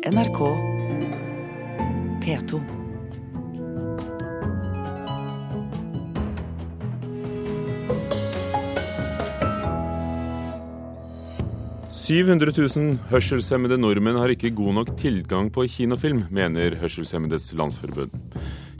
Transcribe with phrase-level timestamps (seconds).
[0.00, 0.38] NRK
[2.24, 2.60] P2.
[11.92, 18.16] «700 000 hørselshemmede nordmenn har ikke god nok tilgang på kinofilm, mener Hørselshemmedes Landsforbund.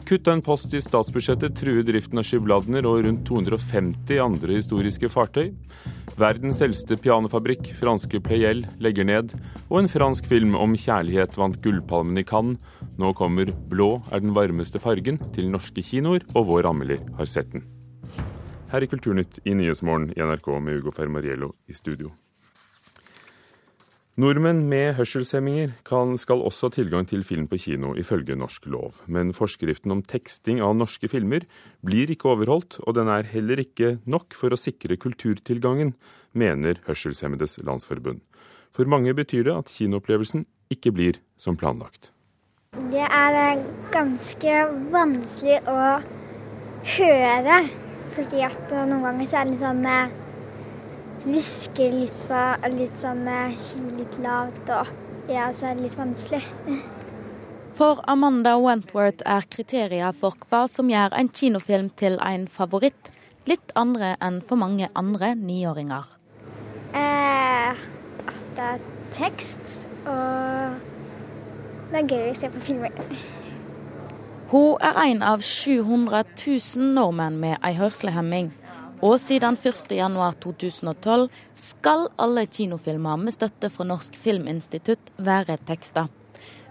[0.09, 5.53] Kutt en post i statsbudsjettet truer driften av Skibladner og rundt 250 andre historiske fartøy.
[6.21, 9.31] Verdens eldste pianofabrikk, franske Pleyel, legger ned.
[9.71, 12.61] Og en fransk film om kjærlighet vant Gullpalmen i Cannes.
[13.01, 17.51] Nå kommer 'Blå er den varmeste fargen' til norske kinoer, og vår Amelie har sett
[17.53, 17.65] den.
[18.69, 22.13] Her i Kulturnytt i Nyhetsmorgen i NRK med Ugo Fermariello i studio.
[24.21, 28.99] Nordmenn med hørselshemminger kan, skal også ha tilgang til film på kino, ifølge norsk lov.
[29.09, 31.47] Men forskriften om teksting av norske filmer
[31.87, 35.95] blir ikke overholdt, og den er heller ikke nok for å sikre kulturtilgangen,
[36.37, 38.21] mener Hørselshemmedes Landsforbund.
[38.77, 42.11] For mange betyr det at kinoopplevelsen ikke blir som planlagt.
[42.93, 43.63] Det er
[43.95, 44.59] ganske
[44.93, 45.79] vanskelig å
[46.99, 47.63] høre,
[48.19, 50.19] fordi at noen ganger så er det litt sånn eh,
[51.25, 53.27] hvisker litt, så, litt sånn
[53.59, 54.97] Sier litt lavt og
[55.31, 56.43] Ja, så er det litt vanskelig.
[57.81, 63.09] For Amanda Wentworth er kriterier for hva som gjør en kinofilm til en favoritt,
[63.49, 66.11] litt andre enn for mange andre niåringer.
[66.93, 67.81] Eh,
[68.59, 68.83] det er
[69.17, 70.77] tekst, og
[71.89, 73.01] det er gøy å se på filmer.
[74.51, 78.51] Hun er en av 700 000 nordmenn med ei hørselshemming.
[79.01, 86.07] Og siden 1.1.2012 skal alle kinofilmer med støtte fra Norsk Filminstitutt være teksta.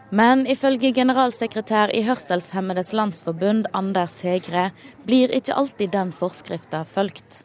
[0.09, 4.71] Men ifølge generalsekretær i Hørselshemmedes Landsforbund, Anders Hegre,
[5.05, 7.43] blir ikke alltid den forskrifta fulgt.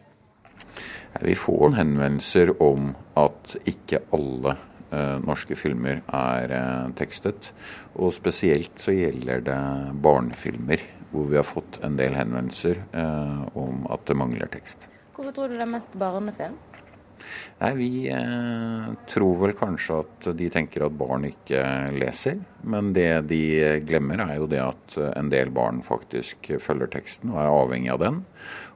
[1.21, 4.57] Vi får henvendelser om at ikke alle
[4.91, 7.53] eh, norske filmer er eh, tekstet.
[7.95, 9.61] Og spesielt så gjelder det
[10.03, 10.81] barnefilmer,
[11.15, 14.89] hvor vi har fått en del henvendelser eh, om at det mangler tekst.
[15.15, 16.59] Hvorfor tror du det er mest barnefilm?
[17.61, 21.63] Nei, Vi eh, tror vel kanskje at de tenker at barn ikke
[21.95, 22.41] leser.
[22.67, 23.45] Men det de
[23.87, 28.03] glemmer er jo det at en del barn faktisk følger teksten og er avhengig av
[28.03, 28.21] den.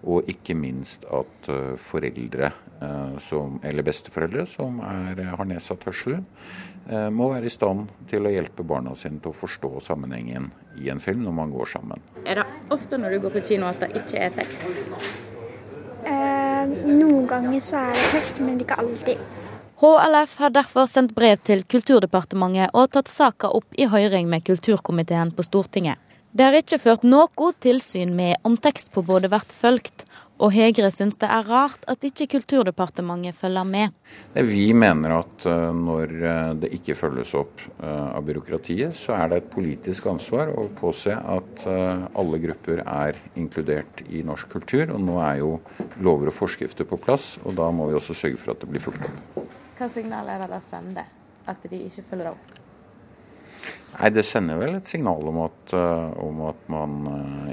[0.08, 6.22] Og ikke minst at eh, foreldre, eh, som, eller besteforeldre som er, har nedsatt hørsel,
[6.88, 10.46] må være i stand til å hjelpe barna sine til å forstå sammenhengen
[10.80, 12.04] i en film når man går sammen.
[12.24, 14.64] Er det ofte når du går på kino at det ikke er tekst?
[16.08, 19.20] Eh, noen ganger så er det tekst, men ikke alltid.
[19.78, 25.30] HLF har derfor sendt brev til Kulturdepartementet og tatt saka opp i høring med kulturkomiteen
[25.36, 26.00] på Stortinget.
[26.28, 30.04] Det har ikke ført noe tilsyn med om tekstpåbudet blir fulgt,
[30.38, 33.94] og Hegre syns det er rart at ikke Kulturdepartementet følger med.
[34.36, 39.32] Vi mener at eh, når eh, det ikke følges opp eh, av byråkratiet, så er
[39.32, 44.92] det et politisk ansvar å påse at alle grupper er inkludert i norsk kultur.
[44.94, 45.56] Og nå er jo
[46.04, 48.84] lover og forskrifter på plass, og da må vi også sørge for at det blir
[48.84, 49.42] fulgt opp.
[49.80, 51.10] Hva signal er det da sender,
[51.48, 52.57] at de ikke følger det opp?
[53.98, 55.74] Nei, Det sender vel et signal om at,
[56.22, 57.00] om at man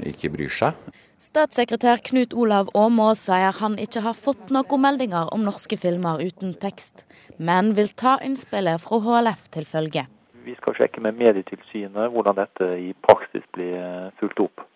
[0.06, 0.78] ikke bryr seg.
[1.16, 6.52] Statssekretær Knut Olav Åmås sier han ikke har fått noen meldinger om norske filmer uten
[6.60, 7.06] tekst,
[7.40, 10.04] men vil ta innspillet fra HLF til følge.
[10.44, 14.66] Vi skal sjekke med Medietilsynet hvordan dette i praksis blir fulgt opp.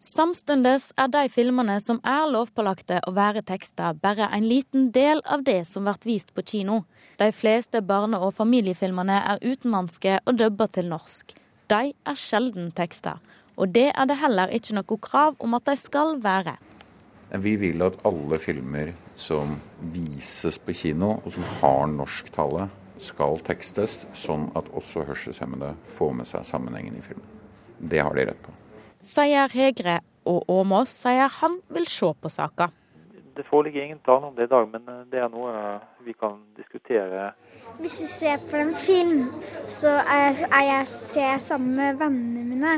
[0.00, 5.42] Samtidig er de filmene som er lovpålagte å være teksta, bare en liten del av
[5.44, 6.84] det som blir vist på kino.
[7.20, 11.34] De fleste barne- og familiefilmene er utenlandske og dubba til norsk.
[11.68, 13.18] De er sjelden teksta.
[13.58, 16.56] Og det er det heller ikke noe krav om at de skal være.
[17.36, 19.52] Vi vil at alle filmer som
[19.92, 26.32] vises på kino, og som har norsktale, skal tekstes, sånn at også hørselshemmede får med
[26.32, 27.28] seg sammenhengen i filmen.
[27.76, 28.59] Det har de rett på.
[29.00, 32.68] Sier Hegre, og Åmås sier han vil se på saka.
[33.36, 35.52] Det foreligger ingen planer om det i dag, men det er noe
[36.04, 37.30] vi kan diskutere.
[37.80, 39.30] Hvis vi ser på en film,
[39.64, 42.74] så er jeg, ser jeg sammen med vennene mine.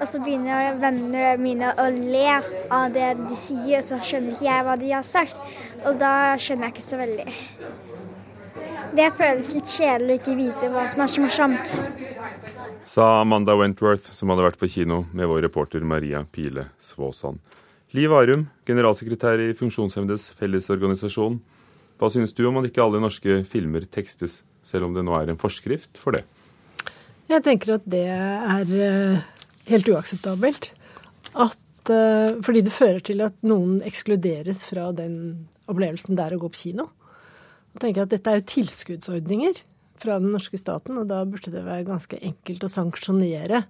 [0.00, 2.24] Og så begynner vennene mine å le
[2.72, 5.44] av det de sier, og så skjønner ikke jeg hva de har sagt.
[5.84, 7.36] Og da skjønner jeg ikke så veldig.
[8.96, 11.76] Det føles litt kjedelig å ikke vite hva som er så morsomt.
[12.86, 17.40] Sa Amanda Wentworth, som hadde vært på kino med vår reporter Maria Pile Svåsand.
[17.96, 21.40] Liv Arum, generalsekretær i Funksjonshemmedes Fellesorganisasjon.
[21.96, 25.32] Hva synes du om at ikke alle norske filmer tekstes, selv om det nå er
[25.32, 26.22] en forskrift for det?
[27.26, 29.22] Jeg tenker at det er eh,
[29.70, 30.70] helt uakseptabelt.
[31.34, 31.58] At,
[31.90, 36.50] uh, fordi det fører til at noen ekskluderes fra den opplevelsen det er å gå
[36.52, 36.90] på kino.
[37.74, 39.58] Jeg tenker at Dette er jo tilskuddsordninger
[40.00, 43.64] fra den norske staten, og da burde det være ganske enkelt å sanksjonere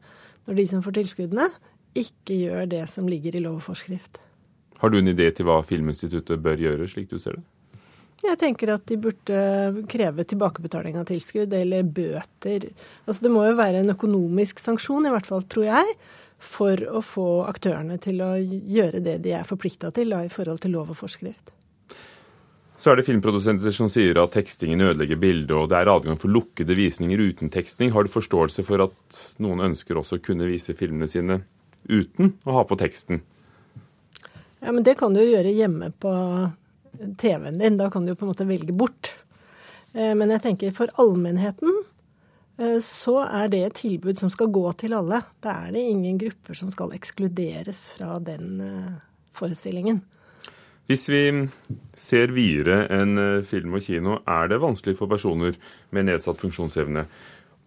[0.47, 1.49] når de som får tilskuddene,
[1.97, 4.21] ikke gjør det som ligger i lov og forskrift.
[4.81, 7.47] Har du en idé til hva Filminstituttet bør gjøre, slik du ser det?
[8.25, 9.41] Jeg tenker at de burde
[9.93, 12.71] kreve tilbakebetaling av tilskudd eller bøter.
[13.05, 15.99] Altså Det må jo være en økonomisk sanksjon, i hvert fall, tror jeg,
[16.43, 20.65] for å få aktørene til å gjøre det de er forplikta til da, i forhold
[20.65, 21.53] til lov og forskrift.
[22.77, 26.33] Så er det filmprodusenter som sier at tekstingen ødelegger bildet, og det er adgang for
[26.33, 27.95] lukkede visninger uten teksting.
[27.95, 31.41] Har du forståelse for at noen ønsker også å kunne vise filmene sine
[31.89, 33.23] uten å ha på teksten?
[34.61, 36.13] Ja, men det kan du jo gjøre hjemme på
[37.21, 37.79] TV-en din.
[37.81, 39.13] Da kan du jo på en måte velge bort.
[39.97, 41.73] Eh, men jeg tenker for allmennheten
[42.61, 45.23] eh, så er det et tilbud som skal gå til alle.
[45.45, 48.93] Da er det ingen grupper som skal ekskluderes fra den eh,
[49.37, 50.03] forestillingen.
[50.87, 51.23] Hvis vi
[51.99, 55.59] ser videre enn film og kino, er det vanskelig for personer
[55.91, 57.03] med nedsatt funksjonsevne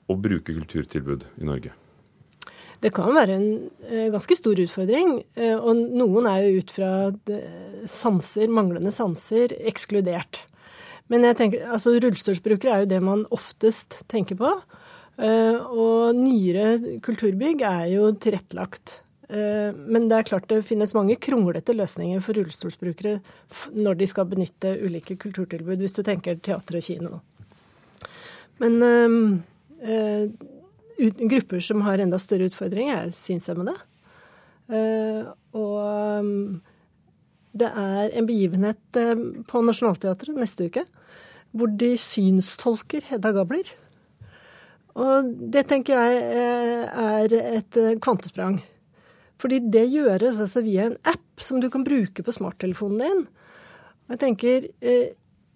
[0.10, 1.74] å bruke kulturtilbud i Norge?
[2.80, 3.48] Det kan være en
[3.90, 5.18] eh, ganske stor utfordring.
[5.36, 6.92] Eh, og noen er jo ut fra
[7.92, 10.46] sanser, manglende sanser, ekskludert.
[11.12, 14.54] Men jeg tenker, altså rullestolsbrukere er jo det man oftest tenker på.
[15.20, 19.02] Eh, og nyere kulturbygg er jo tilrettelagt.
[19.30, 23.20] Men det er klart det finnes mange kronglete løsninger for rullestolsbrukere
[23.78, 27.20] når de skal benytte ulike kulturtilbud, hvis du tenker teater og kino.
[28.58, 28.82] Men
[31.30, 33.76] grupper som har enda større utfordringer, er synshemmede.
[34.70, 36.26] Uh, og
[37.58, 39.00] det er en begivenhet
[39.50, 40.86] på Nationaltheatret neste uke
[41.58, 43.72] hvor de synstolker Hedda Gabler.
[45.00, 46.20] Og det tenker jeg
[46.90, 48.60] er et kvantesprang.
[49.40, 53.26] Fordi det gjøres altså via en app som du kan bruke på smarttelefonen din.
[54.08, 54.68] Og jeg tenker,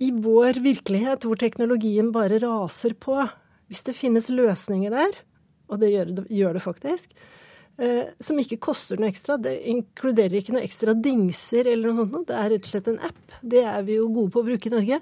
[0.03, 3.17] i vår virkelighet hvor teknologien bare raser på,
[3.69, 5.15] hvis det finnes løsninger der,
[5.71, 7.13] og det gjør det, gjør det faktisk,
[7.81, 9.37] eh, som ikke koster noe ekstra.
[9.41, 12.29] Det inkluderer ikke noe ekstra dingser eller noe sånt.
[12.29, 13.39] Det er rett og slett en app.
[13.41, 14.99] Det er vi jo gode på å bruke i Norge.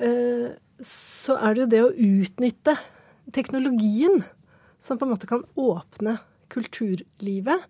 [0.00, 0.48] Eh,
[0.80, 2.76] så er det jo det å utnytte
[3.36, 4.22] teknologien
[4.80, 6.16] som på en måte kan åpne
[6.52, 7.64] kulturlivet,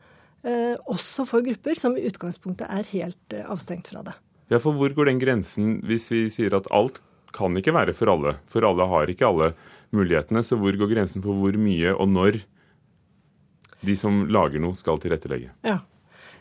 [0.47, 4.17] eh, også for grupper som i utgangspunktet er helt eh, avstengt fra det.
[4.51, 6.99] Ja, for Hvor går den grensen hvis vi sier at alt
[7.37, 8.35] kan ikke være for alle?
[8.51, 9.53] For alle har ikke alle
[9.95, 10.43] mulighetene.
[10.43, 12.41] Så hvor går grensen for hvor mye og når
[13.87, 15.53] de som lager noe, skal tilrettelegge?
[15.65, 15.79] Ja.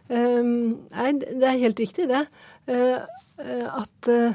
[0.10, 2.26] Um, nei, det er helt riktig, det.
[2.68, 3.06] Uh,
[3.80, 4.34] at uh,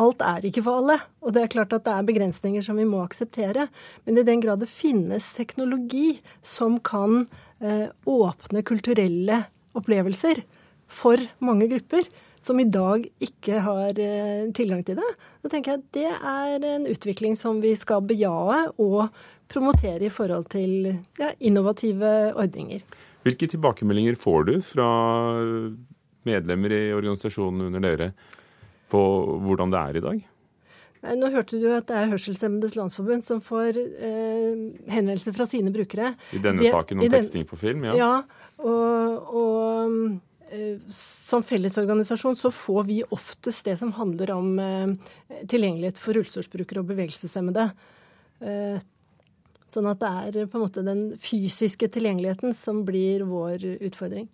[0.00, 0.96] alt er ikke for alle.
[1.24, 3.68] Og det er klart at det er begrensninger som vi må akseptere.
[4.06, 7.26] Men i den grad det finnes teknologi som kan
[7.60, 9.44] eh, åpne kulturelle
[9.78, 10.42] opplevelser
[10.90, 12.08] for mange grupper,
[12.40, 15.10] som i dag ikke har eh, tilgang til det.
[15.44, 19.12] Da tenker jeg at det er en utvikling som vi skal bejae og
[19.50, 22.82] promotere i forhold til ja, innovative ordninger.
[23.26, 24.90] Hvilke tilbakemeldinger får du fra
[26.28, 28.12] medlemmer i organisasjonen under dere
[28.90, 29.00] på
[29.46, 30.22] hvordan det er i dag?
[31.00, 34.58] Nei, nå hørte du at det er Hørselshemmedes Landsforbund som får eh,
[34.92, 36.12] henvendelser fra sine brukere.
[36.36, 37.94] I denne De, saken om teksting på film, ja.
[37.96, 38.10] Ja,
[38.60, 40.20] og, og
[40.50, 44.94] Eh, som fellesorganisasjon så får vi oftest det som handler om eh,
[45.46, 47.68] tilgjengelighet for rullestolbrukere og bevegelseshemmede.
[48.42, 48.80] Eh,
[49.70, 54.26] sånn at det er på en måte den fysiske tilgjengeligheten som blir vår utfordring.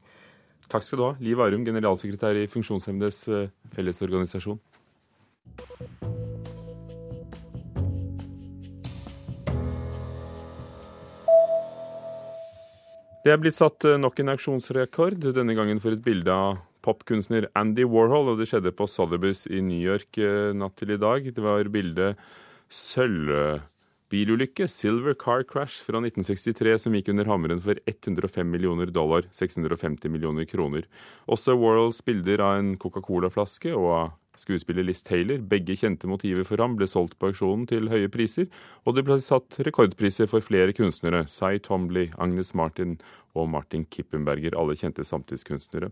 [0.67, 3.23] Takk skal du ha, Liv Arum, generalsekretær i Funksjonshemmedes
[3.77, 4.59] fellesorganisasjon.
[13.27, 17.49] Det er blitt satt eh, nok en auksjonsrekord, denne gangen for et bilde av popkunstner
[17.59, 21.27] Andy Warhol, og det skjedde på Sotheby's i New York eh, natt til i dag.
[21.35, 22.23] Det var bildet
[24.07, 30.09] Sølvbilulykke, Silver Car Crash fra 1963, som gikk under hammeren for 105 millioner dollar, 650
[30.09, 30.87] millioner kroner.
[31.27, 36.61] Også Warhols bilder av en Coca-Cola-flaske og av Skuespiller Liz Taylor, begge kjente motiver for
[36.61, 38.47] ham, ble solgt på auksjonen til høye priser,
[38.85, 42.99] og det ble satt rekordpriser for flere kunstnere, Cy Tomley, Agnes Martin
[43.35, 45.91] og Martin Kippenberger, alle kjente samtidskunstnere.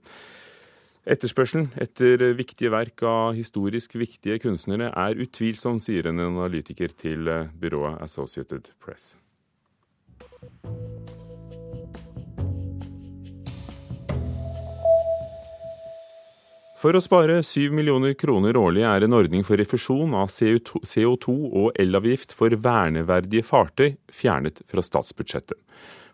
[1.04, 7.28] Etterspørselen etter viktige verk av historisk viktige kunstnere er utvilsom, sier en analytiker til
[7.60, 9.12] byrået Associated Press.
[16.80, 21.76] For å spare 7 millioner kroner årlig er en ordning for refusjon av CO2 og
[21.80, 25.56] elavgift for verneverdige fartøy fjernet fra statsbudsjettet.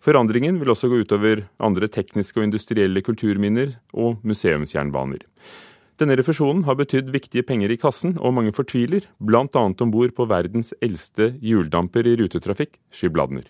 [0.00, 5.26] Forandringen vil også gå utover andre tekniske og industrielle kulturminner og museumsjernbaner.
[6.00, 9.44] Denne refusjonen har betydd viktige penger i kassen, og mange fortviler, bl.a.
[9.60, 13.44] om bord på verdens eldste hjuldamper i rutetrafikk, Skibladner.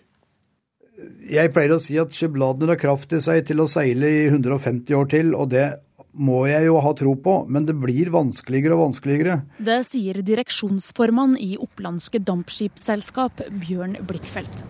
[1.31, 4.97] Jeg pleier å si at Skibladner har kraft i seg til å seile i 150
[4.97, 5.69] år til, og det
[6.11, 9.37] må jeg jo ha tro på, men det blir vanskeligere og vanskeligere.
[9.63, 14.65] Det sier direksjonsformann i Opplandske Dampskipsselskap, Bjørn Blikkfeldt.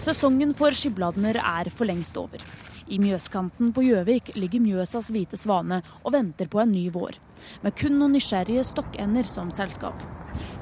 [0.00, 2.40] Sesongen for Skibladner er for lengst over.
[2.88, 7.18] I Mjøskanten på Gjøvik ligger Mjøsas hvite svane og venter på en ny vår,
[7.60, 10.00] med kun noen nysgjerrige stokkender som selskap.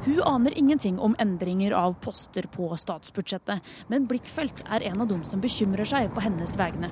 [0.08, 5.22] Hun aner ingenting om endringer av poster på statsbudsjettet, men Blikkfelt er en av dem
[5.22, 6.90] som bekymrer seg på hennes vegne.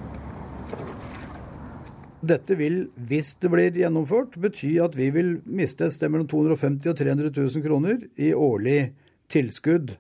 [2.26, 6.94] Dette vil, hvis det blir gjennomført, bety at vi vil miste et sted mellom 250
[6.94, 8.92] og 300 000 kroner i årlig
[9.34, 9.96] tilskudd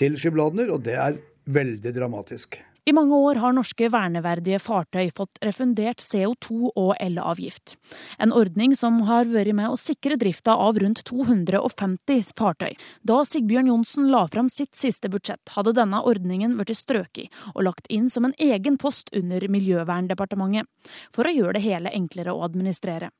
[0.00, 2.62] til Skibladner, og det er veldig dramatisk.
[2.84, 7.76] I mange år har norske verneverdige fartøy fått refundert CO2- og elavgift.
[8.18, 12.74] En ordning som har vært med å sikre drifta av rundt 250 fartøy.
[13.06, 17.86] Da Sigbjørn Johnsen la fram sitt siste budsjett, hadde denne ordningen blitt strøket og lagt
[17.86, 20.66] inn som en egen post under Miljøverndepartementet,
[21.14, 23.14] for å gjøre det hele enklere å administrere.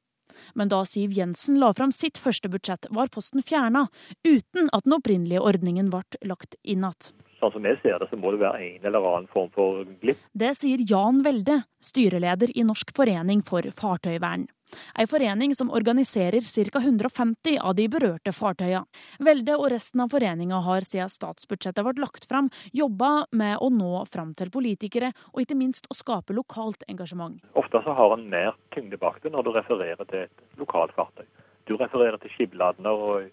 [0.54, 3.88] Men da Siv Jensen la fram sitt første budsjett, var posten fjerna,
[4.26, 7.12] uten at den opprinnelige ordningen ble lagt inn igjen.
[7.42, 10.20] Sånn som jeg ser det, så må det være en eller annen form for glipp.
[10.30, 14.46] Det sier Jan Welde, styreleder i Norsk forening for fartøyvern.
[14.98, 16.78] Ei forening som organiserer ca.
[16.78, 18.86] 150 av de berørte fartøyene.
[19.18, 24.04] Velde og resten av foreninga har siden statsbudsjettet ble lagt fram, jobba med å nå
[24.10, 27.40] fram til politikere, og ikke minst å skape lokalt engasjement.
[27.58, 31.26] Ofte så har en mer tyngde bak det når du refererer til et lokalt fartøy.
[31.68, 33.30] Du refererer til Skibladner og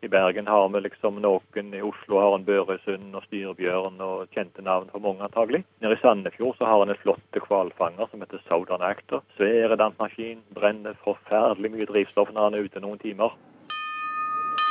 [0.00, 4.62] i Bergen har vi liksom noen, i Oslo har en Børøysund og Styrbjørn og kjente
[4.62, 5.64] navn for mange antagelig.
[5.82, 9.22] Nede i Sandefjord så har en en flott hvalfanger som heter Southern Actor.
[9.36, 13.34] Svær dampmaskin, brenner forferdelig mye drivstoff når han er ute noen timer.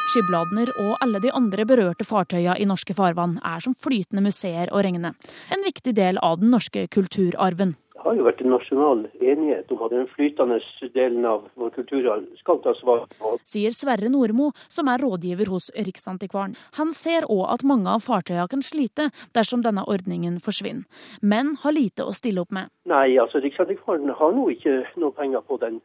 [0.07, 4.79] Skibladner og alle de andre berørte fartøya i norske farvann er som flytende museer å
[4.79, 5.11] regne.
[5.51, 7.75] En viktig del av den norske kulturarven
[8.07, 10.59] har jo vært en nasjonal enighet om at den flytende
[10.95, 13.33] delen av vår kulturarv skal tas vare på.
[13.47, 16.55] Sier Sverre Nordmo, som er rådgiver hos Riksantikvaren.
[16.79, 20.87] Han ser òg at mange av fartøyene kan slite dersom denne ordningen forsvinner,
[21.21, 22.71] men har lite å stille opp med.
[22.87, 25.81] Nei, altså Riksantikvaren har nå ikke noe penger på den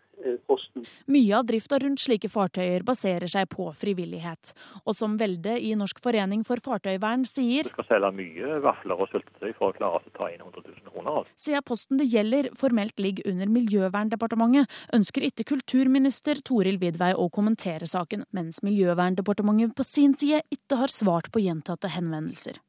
[0.49, 0.87] posten.
[1.13, 4.55] Mye av drifta rundt slike fartøyer baserer seg på frivillighet.
[4.87, 9.13] Og som Velde i Norsk forening for fartøyvern sier Vi skal selge mye vafler og
[9.13, 11.31] syltetøy for å klare å ta inn 100 000 kroner.
[11.39, 17.89] Siden posten det gjelder formelt ligger under Miljøverndepartementet, ønsker ikke kulturminister Toril Vidvei å kommentere
[17.91, 22.61] saken, mens Miljøverndepartementet på sin side ikke har svart på gjentatte henvendelser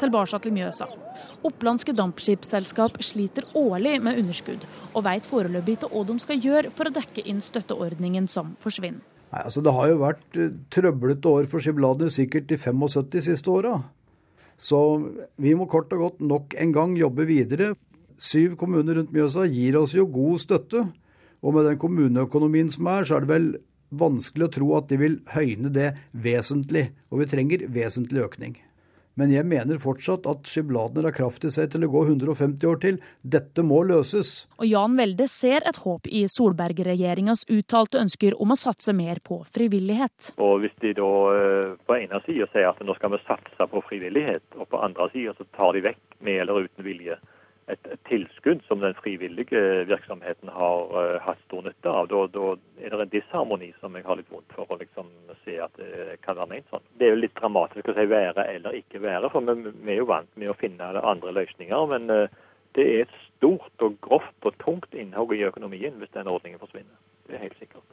[0.00, 0.86] tilbake til Mjøsa.
[1.46, 6.88] Opplandske dampskipsselskap sliter årlig med underskudd, og veit foreløpig ikke hva de skal gjøre for
[6.88, 9.04] å dekke inn støtteordningen som forsvinner.
[9.32, 13.50] Nei, altså Det har jo vært uh, trøblete år for Skiblader sikkert de 75 siste
[13.50, 13.80] åra.
[14.56, 14.78] Så
[15.36, 17.74] vi må kort og godt nok en gang jobbe videre.
[18.16, 20.86] Syv kommuner rundt Mjøsa gir oss jo god støtte.
[21.44, 23.50] Og med den kommuneøkonomien som er, så er det vel
[23.96, 26.88] vanskelig å tro at de vil høyne det vesentlig.
[27.12, 28.56] Og vi trenger vesentlig økning.
[29.16, 32.80] Men jeg mener fortsatt at Skibladner har kraft i seg til å gå 150 år
[32.82, 32.98] til.
[33.24, 34.44] Dette må løses.
[34.60, 39.40] Og Jan Welde ser et håp i Solberg-regjeringas uttalte ønsker om å satse mer på
[39.56, 40.34] frivillighet.
[40.36, 43.82] Og Hvis de da eh, på ene sida sier at nå skal vi satse på
[43.88, 47.16] frivillighet, og på andre sida så tar de vekk med eller uten vilje
[47.66, 52.08] et, et, tilskudd som den frivillige virksomheten har uh, hatt stor nytte av.
[52.12, 55.10] Da, da, er det en disharmoni som jeg har litt vondt for å liksom
[55.44, 56.86] se at det kan være ment sånn.
[56.98, 60.02] Det er jo litt dramatisk å si være eller ikke være, for vi, vi er
[60.02, 61.90] jo vant med å finne andre løsninger.
[61.94, 62.42] Men uh,
[62.78, 66.94] det er et stort og grovt og tungt innhogg i økonomien hvis den ordningen forsvinner.
[67.26, 67.86] Det er helt sikkert.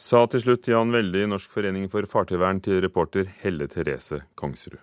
[0.00, 4.80] Sa til slutt Jan Veldi, Norsk forening for fartøyvern til reporter Helle Therese Kongsrud.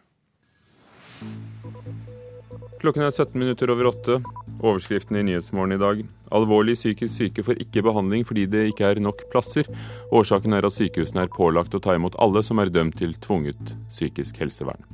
[2.77, 4.19] Klokken er 17 minutter over åtte.
[4.61, 6.03] Overskriften i Nyhetsmorgen i dag.
[6.37, 9.65] Alvorlig psykisk syke får ikke behandling fordi det ikke er nok plasser.
[10.13, 13.73] Årsaken er at sykehusene er pålagt å ta imot alle som er dømt til tvunget
[13.89, 14.85] psykisk helsevern.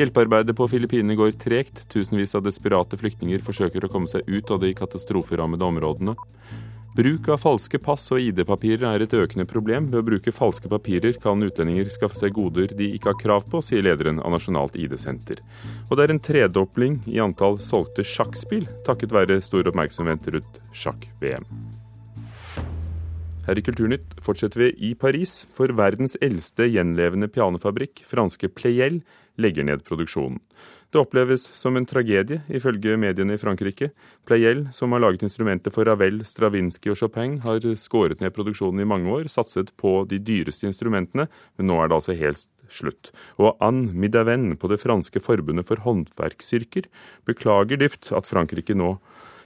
[0.00, 1.84] Hjelpearbeidet på Filippinene går tregt.
[1.92, 6.16] Tusenvis av desperate flyktninger forsøker å komme seg ut av de katastroferammede områdene.
[6.96, 9.86] Bruk av falske pass og ID-papirer er et økende problem.
[9.92, 13.60] Ved å bruke falske papirer kan utlendinger skaffe seg goder de ikke har krav på,
[13.62, 15.38] sier lederen av Nasjonalt ID-senter.
[15.86, 21.46] Og det er en tredobling i antall solgte sjakkspill, takket være stor oppmerksomhet rundt sjakk-VM.
[23.46, 28.98] Her i Kulturnytt fortsetter vi i Paris, for verdens eldste gjenlevende pianofabrikk, franske Pleyel,
[29.40, 30.42] legger ned produksjonen.
[30.90, 33.92] Det oppleves som en tragedie, ifølge mediene i Frankrike.
[34.26, 38.88] Pleyel, som har laget instrumenter for Ravel, Stravinskij og Chopin, har skåret ned produksjonen i
[38.90, 43.12] mange år, satset på de dyreste instrumentene, men nå er det altså helt slutt.
[43.38, 46.90] Og Anne Midaven på det franske forbundet for håndverksyrker
[47.28, 48.96] beklager dypt at Frankrike nå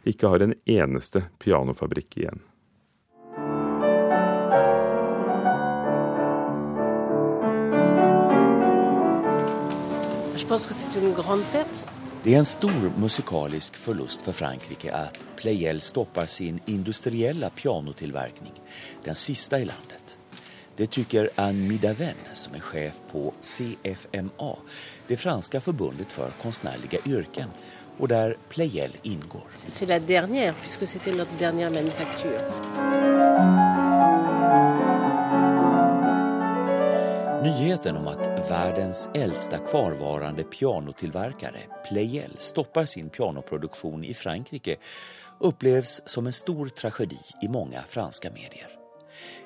[0.09, 2.41] ikke har en eneste pianofabrikk igjen.
[12.23, 18.53] Det är en stor musikalisk förlust för Frankrike att Pleyel stoppar sin industriella pianotillverkning,
[19.05, 20.19] den sista i landet.
[20.77, 24.57] Det tycker Anne Midaven som är chef på CFMA,
[25.09, 27.49] det franska förbundet för konstnärliga yrken,
[27.99, 29.47] och där Pleyel ingår.
[29.67, 33.14] C'est la dernière, puisque c'était notre dernière manufacture.
[37.45, 44.77] Nyheten om at verdens eldste kvarvarande pianotillverkare, Pleyel, stoppar sin pianoproduksjon i Frankrike
[45.39, 48.71] oppleves som en stor tragedi i mange franske medier.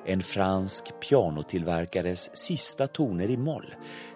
[0.06, 3.66] En fransk pianotillverkares sista toner i moll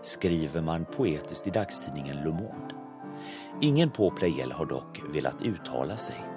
[0.02, 2.78] skriver man poetisk i dagstidningen Le Monde.
[3.62, 6.31] Ingen på Pleyel har dock villet uttale sig.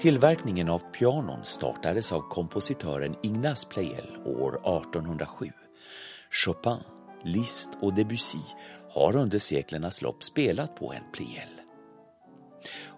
[0.00, 5.46] Tillverkningen av pianon startades av kompositören Ignace Pleyel år 1807.
[6.30, 6.78] Chopin,
[7.24, 8.38] Liszt och Debussy
[8.90, 11.48] har under seklernas lopp spelat på en Pleyel.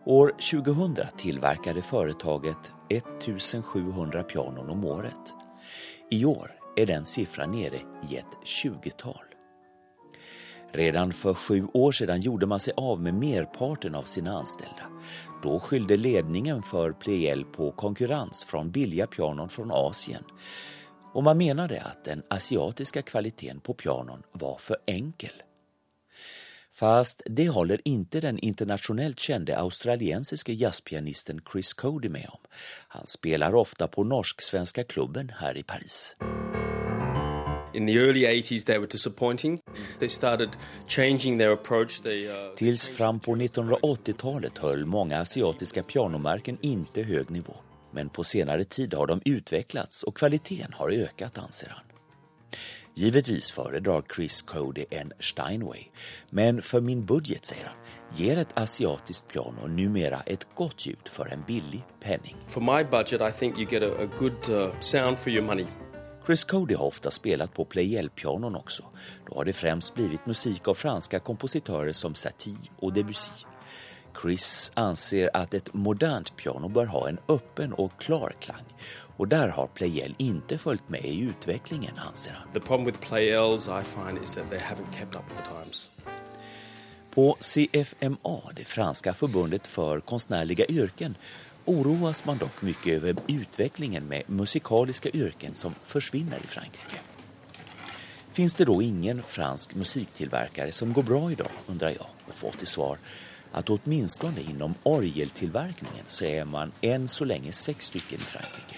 [0.05, 5.35] År 2000 tillverkade företaget 1700 pianon om året.
[6.11, 7.77] I år är den siffran nere
[8.11, 9.32] i ett 20-tal.
[10.75, 14.83] Redan för sju år sedan gjorde man sig av med merparten av sina anställda.
[15.43, 20.25] Då skyllde ledningen för Pleyel på konkurrens från billiga pianon från Asien.
[21.15, 25.43] Och man menade att den asiatiska kvaliteten på pianon var för enkel.
[26.75, 32.41] Fast det håller inte den internationellt kände australiensiske jazzpianisten Chris Cody med om.
[32.89, 36.17] Han spelar ofta på Norsk-svenska klubben här i Paris.
[42.57, 47.55] Tills fram på 1980-talet höll många asiatiska pianomärken inte hög nivå.
[47.91, 51.85] Men på senare tid har de utvecklats och kvaliteten har ökat, anser han.
[52.95, 55.81] Givetvis föredrar Chris Cody en Steinway,
[56.31, 57.77] men för min budget, säger han,
[58.17, 62.37] ger ett asiatiskt piano numera ett gott ljud för en billig penning.
[62.49, 65.67] For my budget I think you get a, a good uh, sound for your money.
[66.27, 68.85] Chris Cody har ofta spelat på playel-pianon också.
[69.27, 73.45] Då har det främst blivit musik av franska kompositörer som Satie och Debussy.
[74.23, 78.65] Chris anser att ett modernt piano bör ha en öppen och klar klang.
[79.17, 82.53] Och där har Playel inte följt med i utvecklingen, anser han.
[82.53, 85.89] The problem with Pleyels I find is that they haven't kept up with the times.
[87.15, 91.17] På CFMA, det franska förbundet för konstnärliga yrken,
[91.65, 96.97] oroas man dock mycket över utvecklingen med musikaliska yrken som försvinner i Frankrike.
[98.33, 102.67] Finns det då ingen fransk musiktillverkare som går bra idag, undrar jag och får till
[102.67, 102.99] svar
[103.53, 108.77] att åtminstone inom orgeltillverkningen så är man än så länge sex stycken i Frankrike.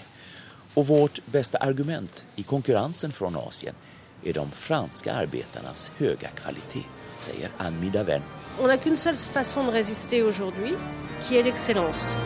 [0.73, 3.75] Och vårt bästa argument i konkurrensen från Asien
[4.23, 6.85] är de franska arbetarnas höga kvalitet,
[7.17, 8.21] säger Anne Midaven.
[8.61, 10.75] On n'a qu'une seule façon de résister aujourd'hui,
[11.19, 12.17] qui est l'excellence.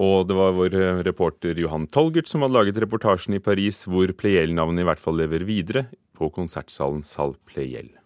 [0.00, 4.12] Og det var vår eh, reporter Johan Tolgert som hadde laget reportasjen i Paris hvor
[4.16, 7.99] Pleiel-navnet i hvert fall lever videre, på konsertsalen Sal Pleyel.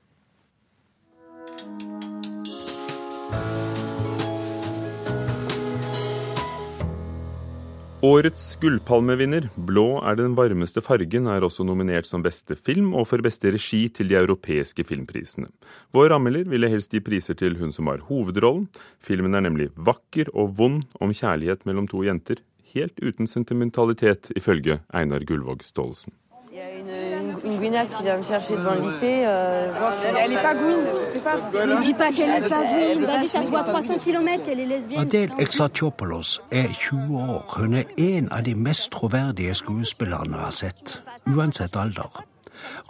[8.05, 13.25] Årets gullpalmevinner, Blå er den varmeste fargen, er også nominert som beste film og for
[13.25, 15.49] beste regi til de europeiske filmprisene.
[15.97, 18.67] Vår anmelder ville helst gi priser til hun som har hovedrollen.
[19.01, 22.43] Filmen er nemlig vakker og vond om kjærlighet mellom to jenter,
[22.75, 26.13] helt uten sentimentalitet, ifølge Einar Gullvåg Staalesen.
[26.55, 29.25] Il y a une, une, une gouinasse qui vient me chercher devant le lycée.
[29.27, 29.75] Euh,
[30.17, 31.67] elle n'est pas gouine, je sais pas.
[31.67, 33.05] Ne dis pas qu'elle n'est pas gouine.
[33.05, 35.01] Vas-y, ça se voit 300 km qu'elle est lesbienne.
[35.01, 37.57] Adel Exarchopoulos er 20 år.
[37.59, 42.23] Hun er en av de mest troverdige skuespillerne jeg har sett, uansett alder.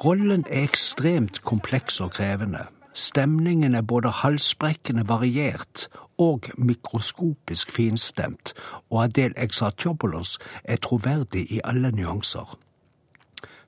[0.04, 2.66] Rollen er ekstremt kompleks og krevende.
[2.92, 8.52] Stemningen er både halsbrekkende variert og mikroskopisk finstemt,
[8.90, 12.58] og Adel Exarchopoulos er troverdig i alle nyanser.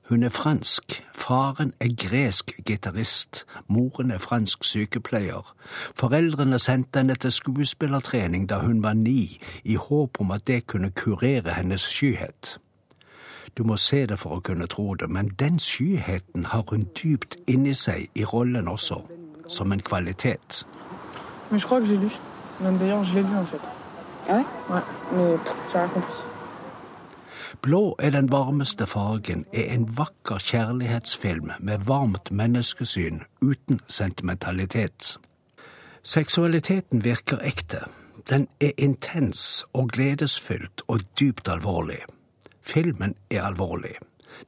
[0.09, 5.55] Hun er fransk, faren er gresk gitarist, moren er fransk sykepleier.
[5.95, 10.91] Foreldrene sendte henne til skuespillertrening da hun var ni, i håp om at det kunne
[10.91, 12.59] kurere hennes skyhet.
[13.57, 17.35] Du må se det for å kunne tro det, men den skyheten har hun dypt
[17.47, 19.01] inni seg i rollen også,
[19.49, 20.63] som en kvalitet.
[21.49, 22.09] Men jeg tror jeg har lu.
[22.59, 23.61] Men d'ailleurs, je l'ai lu en fait.
[24.29, 26.36] Ah ouais Ouais, mais pff, j'ai rien compris.
[27.61, 35.17] Blå er den varmeste fargen er en vakker kjærlighetsfilm med varmt menneskesyn uten sentimentalitet.
[36.03, 37.79] Seksualiteten virker ekte.
[38.29, 41.99] Den er intens og gledesfylt og dypt alvorlig.
[42.61, 43.95] Filmen er alvorlig.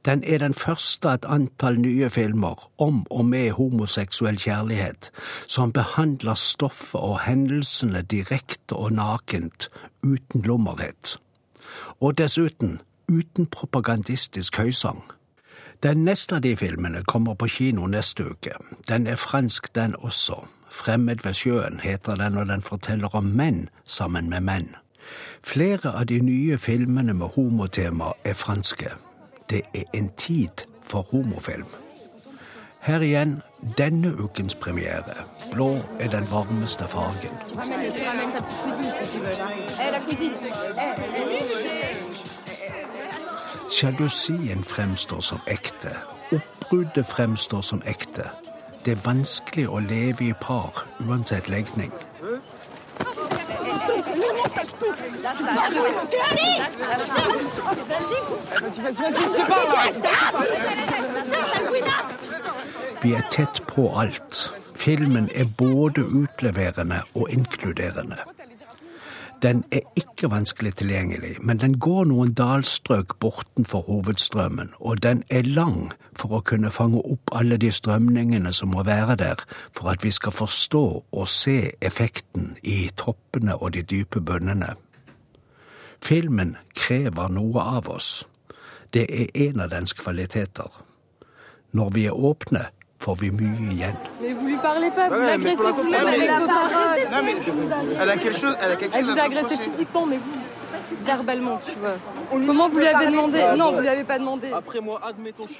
[0.04, 5.10] Den er den første av et antall nye filmer om og med homoseksuell kjærlighet,
[5.48, 9.68] som behandler stoffet og hendelsene direkte og nakent,
[10.02, 11.16] uten lommerhet.
[12.00, 12.78] Og dessuten
[13.10, 15.02] uten propagandistisk høysang.
[15.82, 18.52] Den neste av de filmene kommer på kino neste uke.
[18.88, 20.44] Den er fransk, den også.
[20.70, 24.74] Fremmed ved sjøen heter den, og den forteller om menn sammen med menn.
[25.42, 28.92] Flere av de nye filmene med homotema er franske.
[29.50, 31.66] Det er en tid for homofilm.
[32.80, 33.40] Her igjen
[33.78, 35.24] denne ukens premiere.
[35.52, 37.34] Blå er den varmeste fargen.
[43.70, 45.96] Sjalusien fremstår som ekte.
[46.32, 48.24] Oppbruddet fremstår som ekte.
[48.84, 51.92] Det er vanskelig å leve i par uansett legning.
[63.02, 64.50] Vi er tett på alt.
[64.74, 68.39] Filmen er både utleverende og inkluderende.
[69.42, 75.48] Den er ikke vanskelig tilgjengelig, men den går noen dalstrøk bortenfor hovedstrømmen, og den er
[75.48, 79.40] lang for å kunne fange opp alle de strømningene som må være der
[79.72, 84.74] for at vi skal forstå og se effekten i toppene og de dype bunnene.
[86.04, 88.26] Filmen krever noe av oss.
[88.92, 90.68] Det er en av dens kvaliteter.
[91.72, 92.66] Når vi er åpne,
[93.00, 93.96] får vi mye igjen.
[94.20, 96.98] Mais vous lui parlez pas, vous l'agressez vous-même avec vos paroles.
[98.00, 101.58] Elle a quelque chose, elle a quelque Elle vous a agressé physiquement, mais vous, verbalement,
[101.64, 101.96] tu vois.
[102.30, 104.50] Comment vous lui demandé Non, vous lui pas demandé.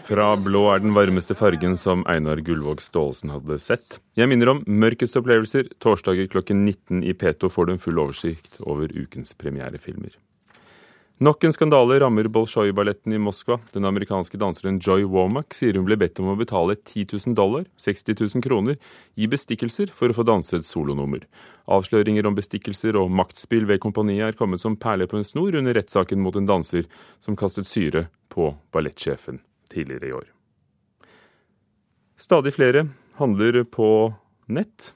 [0.04, 4.00] Fra blå er den varmeste fargen som Einar Gullvåg Staalesen hadde sett.
[4.16, 5.70] Jeg minner om Mørkets opplevelser.
[5.80, 10.18] Torsdager klokken 19 i P2 får du en full oversikt over ukens premierefilmer.
[11.20, 13.58] Nok en skandale rammer Bolsjoj-balletten i Moskva.
[13.74, 17.66] Den amerikanske danseren Joy Womack sier hun ble bedt om å betale 10 000 dollar,
[17.76, 18.78] 60 000 kroner,
[19.20, 21.26] i bestikkelser for å få danse et solonummer.
[21.68, 25.76] Avsløringer om bestikkelser og maktspill ved kompaniet er kommet som perle på en snor under
[25.76, 26.88] rettssaken mot en danser
[27.20, 30.24] som kastet syre på ballettsjefen tidligere i år.
[32.16, 32.86] Stadig flere
[33.20, 33.90] handler på
[34.48, 34.94] nett.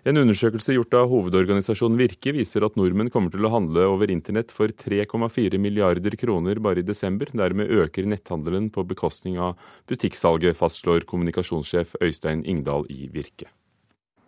[0.00, 4.48] En undersøkelse gjort av hovedorganisasjonen Virke viser at nordmenn kommer til å handle over internett
[4.48, 7.28] for 3,4 milliarder kroner bare i desember.
[7.36, 9.58] Dermed øker netthandelen på bekostning av
[9.92, 13.50] butikksalget, fastslår kommunikasjonssjef Øystein Ingdal i Virke.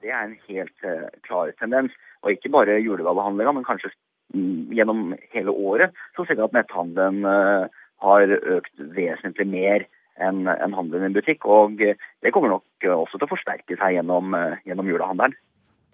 [0.04, 1.94] Det er en helt eh, klar tendens.
[2.20, 3.88] Og ikke bare julegavehandlinga, men kanskje
[4.37, 9.87] mm, gjennom hele året så ser vi at netthandelen eh, har økt vesentlig mer
[10.20, 10.44] enn
[10.76, 11.48] handelen i butikk.
[11.48, 14.37] Og eh, det kommer nok også til å forsterke seg gjennom,
[14.68, 15.38] gjennom julehandelen.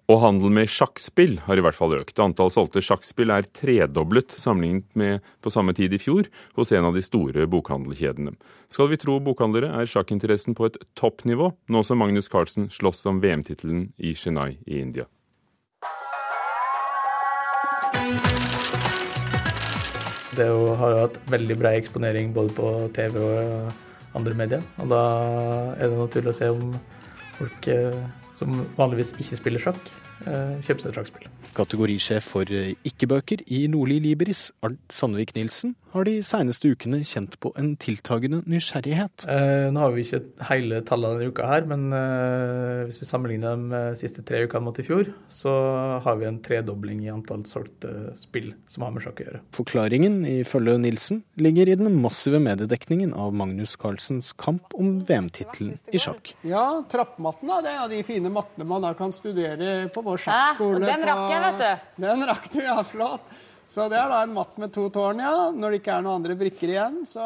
[0.09, 2.17] Og handel med sjakkspill har i hvert fall økt.
[2.17, 6.25] Antall solgte sjakkspill er tredoblet sammenlignet med på samme tid i fjor
[6.57, 8.33] hos en av de store bokhandelkjedene.
[8.73, 13.21] Skal vi tro bokhandlere, er sjakkinteressen på et toppnivå, nå som Magnus Carlsen slåss om
[13.21, 15.05] VM-tittelen i Chennai i India.
[20.33, 24.65] Det har jo hatt veldig brei eksponering både på TV og andre medier.
[24.81, 25.03] Og da
[25.75, 26.73] er det naturlig å se om
[27.37, 28.01] folk eh,
[28.39, 29.91] som vanligvis ikke spiller sjakk,
[30.23, 31.29] kjøpe kjøper seg et sjakkspill.
[31.57, 37.37] Kategorisjef for eh, ikke-bøker i Nordli Liberis, Arnt Sandvik Nilsen, har de seneste ukene kjent
[37.41, 39.25] på en tiltagende nysgjerrighet.
[39.29, 43.57] Eh, nå har vi ikke hele tallene denne uka her, men eh, hvis vi sammenligner
[43.57, 45.53] de eh, siste tre ukene mot i fjor, så
[46.05, 49.41] har vi en tredobling i antall solgte spill som har med sjakk å gjøre.
[49.55, 56.01] Forklaringen, ifølge Nilsen, ligger i den massive mediedekningen av Magnus Carlsens kamp om VM-tittelen i
[56.01, 56.33] sjakk.
[56.47, 60.05] Ja, trappematten da, det er en av de fine mattene man da kan studere på
[60.05, 60.83] vår sjakkskole.
[60.83, 61.93] og den rakk jeg, vet du.
[62.05, 63.37] Den rakk du, ja, flott.
[63.69, 65.51] Så det er da en matt med to tårn, ja.
[65.53, 67.21] Når det ikke er noen andre brikker igjen, så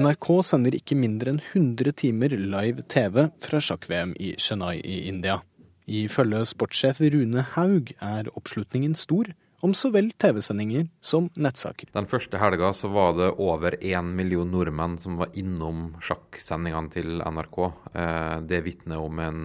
[0.00, 5.42] NRK sender ikke mindre enn 100 timer live TV fra sjakk-VM i Chennai i India.
[5.84, 11.92] Ifølge sportssjef Rune Haug er oppslutningen stor, om så vel TV-sendinger som nettsaker.
[11.94, 17.20] Den første helga så var det over én million nordmenn som var innom sjakksendingene til
[17.20, 17.58] NRK.
[17.92, 19.44] Eh, det vitner om en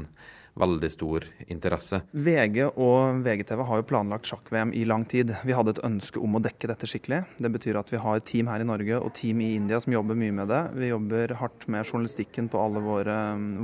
[0.60, 2.02] veldig stor interesse.
[2.12, 5.34] VG og VGTV har jo planlagt sjakk-VM i lang tid.
[5.46, 7.24] Vi hadde et ønske om å dekke dette skikkelig.
[7.38, 10.18] Det betyr at vi har team her i Norge og team i India som jobber
[10.20, 10.62] mye med det.
[10.78, 13.18] Vi jobber hardt med journalistikken på alle våre,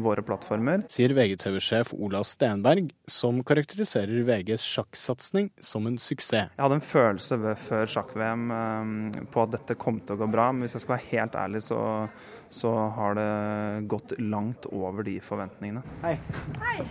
[0.04, 0.86] våre plattformer.
[0.94, 6.54] Sier VGTV-sjef Ola Stenberg, som karakteriserer VGs sjakksatsing som en suksess.
[6.54, 10.30] Jeg hadde en følelse ved, før sjakk-VM eh, på at dette kom til å gå
[10.34, 11.80] bra, men hvis jeg skal være helt ærlig, så,
[12.54, 15.82] så har det gått langt over de forventningene.
[16.04, 16.18] Hei.
[16.62, 16.82] Hei.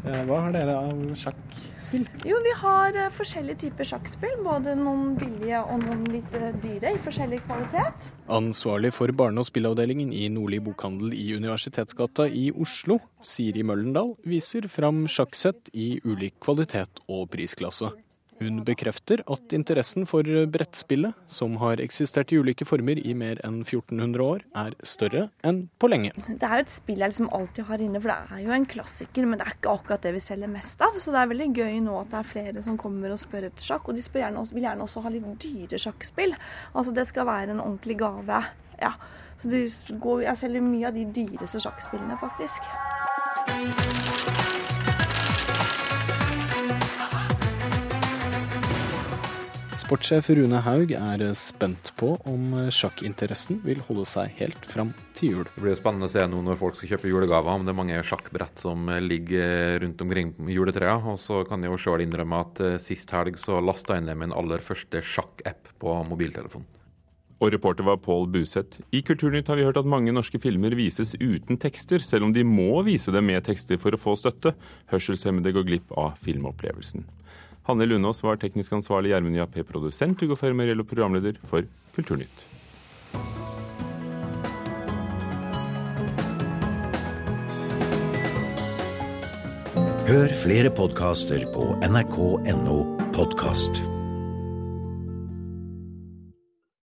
[0.00, 2.06] Eh, hva har dere av sjakkspill?
[2.24, 4.38] Jo, vi har uh, forskjellige typer sjakkspill.
[4.44, 8.08] Både noen billige og noen litt uh, dyre, i forskjellig kvalitet.
[8.32, 14.68] Ansvarlig for barne- og spillavdelingen i Nordli bokhandel i Universitetsgata i Oslo, Siri Møllendal, viser
[14.72, 17.92] fram sjakksett i ulik kvalitet og prisklasse.
[18.40, 23.58] Hun bekrefter at interessen for brettspillet, som har eksistert i ulike former i mer enn
[23.60, 26.14] 1400 år, er større enn på lenge.
[26.16, 28.68] Det er jo et spill jeg liksom alltid har inne, for det er jo en
[28.74, 29.28] klassiker.
[29.28, 30.96] Men det er ikke akkurat det vi selger mest av.
[30.96, 33.66] Så det er veldig gøy nå at det er flere som kommer og spør etter
[33.66, 33.92] sjakk.
[33.92, 36.36] Og de gjerne, vil gjerne også ha litt dyre sjakkspill.
[36.72, 38.44] Altså det skal være en ordentlig gave.
[38.80, 38.94] Ja.
[39.40, 43.99] Så går, jeg selger mye av de dyreste sjakkspillene, faktisk.
[49.90, 55.48] Sportssjef Rune Haug er spent på om sjakkinteressen vil holde seg helt fram til jul.
[55.48, 57.78] Det blir jo spennende å se nå når folk skal kjøpe julegaver, om det er
[57.80, 61.10] mange sjakkbrett som ligger rundt omkring juletreet.
[61.10, 64.22] Og så kan jeg jo sjøl innrømme at eh, sist helg så lasta jeg ned
[64.22, 66.70] min aller første sjakk-app på mobiltelefonen.
[67.42, 68.84] Og reporter var Pål Buseth.
[68.94, 72.46] I Kulturnytt har vi hørt at mange norske filmer vises uten tekster, selv om de
[72.46, 74.54] må vise dem med tekster for å få støtte.
[74.94, 77.08] Hørselshemmede går glipp av filmopplevelsen.
[77.70, 82.48] Hanne Lunås var teknisk ansvarlig, Gjermund Jappé produsent, Hugo Fermariello programleder for Kulturnytt.
[90.10, 92.78] Hør flere podkaster på nrk.no
[93.14, 93.99] podkast.